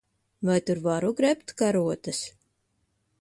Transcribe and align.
Vai 0.47 0.55
tur 0.69 0.79
varu 0.87 1.11
grebt 1.19 1.55
karotes? 1.59 2.25